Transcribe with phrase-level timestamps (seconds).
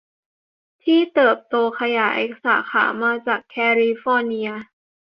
[0.83, 4.49] ที่เติบโตขยายสาขามาจากแคลิฟอร์เนีย